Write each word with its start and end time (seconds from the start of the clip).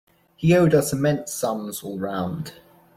He 0.35 0.55
owed 0.57 0.73
us 0.73 0.91
immense 0.93 1.31
sums 1.31 1.83
all 1.83 1.99
round. 1.99 2.53